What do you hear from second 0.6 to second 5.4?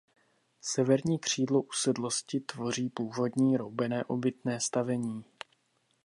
Severní křídlo usedlosti tvoří původní roubené obytné stavení.